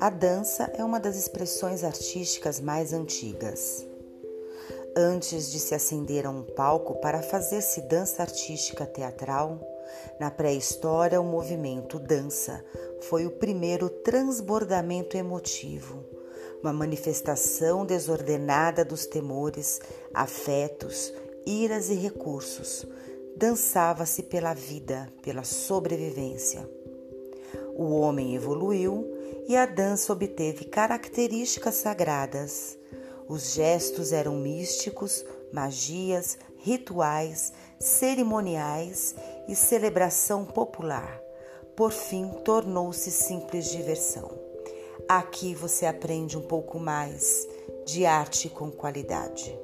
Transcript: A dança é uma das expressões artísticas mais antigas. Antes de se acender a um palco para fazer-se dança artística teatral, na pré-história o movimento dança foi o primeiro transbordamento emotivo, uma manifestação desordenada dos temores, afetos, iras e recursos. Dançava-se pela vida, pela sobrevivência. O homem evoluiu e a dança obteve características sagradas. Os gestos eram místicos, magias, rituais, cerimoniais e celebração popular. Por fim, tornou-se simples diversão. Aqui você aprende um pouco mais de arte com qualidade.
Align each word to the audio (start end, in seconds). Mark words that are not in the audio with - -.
A 0.00 0.08
dança 0.08 0.72
é 0.78 0.82
uma 0.82 0.98
das 0.98 1.14
expressões 1.14 1.84
artísticas 1.84 2.58
mais 2.58 2.94
antigas. 2.94 3.86
Antes 4.96 5.52
de 5.52 5.58
se 5.58 5.74
acender 5.74 6.24
a 6.24 6.30
um 6.30 6.42
palco 6.42 6.94
para 7.02 7.20
fazer-se 7.20 7.82
dança 7.82 8.22
artística 8.22 8.86
teatral, 8.86 9.60
na 10.18 10.30
pré-história 10.30 11.20
o 11.20 11.24
movimento 11.24 11.98
dança 11.98 12.64
foi 13.02 13.26
o 13.26 13.30
primeiro 13.30 13.90
transbordamento 13.90 15.18
emotivo, 15.18 16.02
uma 16.62 16.72
manifestação 16.72 17.84
desordenada 17.84 18.82
dos 18.82 19.04
temores, 19.04 19.82
afetos, 20.14 21.12
iras 21.44 21.90
e 21.90 21.94
recursos. 21.94 22.86
Dançava-se 23.36 24.22
pela 24.22 24.54
vida, 24.54 25.12
pela 25.22 25.44
sobrevivência. 25.44 26.66
O 27.80 27.98
homem 27.98 28.34
evoluiu 28.34 29.10
e 29.48 29.56
a 29.56 29.64
dança 29.64 30.12
obteve 30.12 30.66
características 30.66 31.76
sagradas. 31.76 32.76
Os 33.26 33.54
gestos 33.54 34.12
eram 34.12 34.36
místicos, 34.36 35.24
magias, 35.50 36.36
rituais, 36.58 37.54
cerimoniais 37.78 39.14
e 39.48 39.56
celebração 39.56 40.44
popular. 40.44 41.22
Por 41.74 41.90
fim, 41.90 42.28
tornou-se 42.44 43.10
simples 43.10 43.70
diversão. 43.70 44.30
Aqui 45.08 45.54
você 45.54 45.86
aprende 45.86 46.36
um 46.36 46.42
pouco 46.42 46.78
mais 46.78 47.48
de 47.86 48.04
arte 48.04 48.50
com 48.50 48.70
qualidade. 48.70 49.58